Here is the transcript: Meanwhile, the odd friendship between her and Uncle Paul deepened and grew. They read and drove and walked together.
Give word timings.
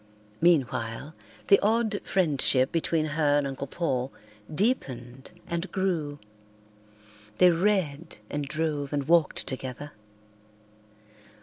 Meanwhile, 0.41 1.13
the 1.47 1.59
odd 1.59 2.01
friendship 2.03 2.71
between 2.71 3.05
her 3.05 3.37
and 3.37 3.45
Uncle 3.45 3.67
Paul 3.67 4.11
deepened 4.51 5.29
and 5.45 5.71
grew. 5.71 6.17
They 7.37 7.51
read 7.51 8.17
and 8.27 8.47
drove 8.47 8.93
and 8.93 9.07
walked 9.07 9.45
together. 9.45 9.91